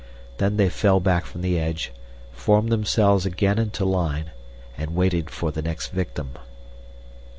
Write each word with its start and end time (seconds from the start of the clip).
Then 0.39 0.57
they 0.57 0.67
fell 0.67 0.99
back 0.99 1.25
from 1.27 1.41
the 1.41 1.59
edge, 1.59 1.91
formed 2.31 2.71
themselves 2.71 3.23
again 3.27 3.59
into 3.59 3.85
line, 3.85 4.31
and 4.75 4.95
waited 4.95 5.29
for 5.29 5.51
the 5.51 5.61
next 5.61 5.89
victim. 5.89 6.31